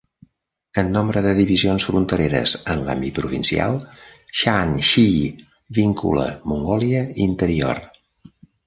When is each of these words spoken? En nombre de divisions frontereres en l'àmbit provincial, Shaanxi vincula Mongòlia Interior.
En 0.81 0.87
nombre 0.93 1.21
de 1.25 1.33
divisions 1.39 1.85
frontereres 1.89 2.55
en 2.75 2.81
l'àmbit 2.87 3.15
provincial, 3.19 3.79
Shaanxi 4.41 5.07
vincula 5.81 6.29
Mongòlia 6.53 7.09
Interior. 7.33 7.89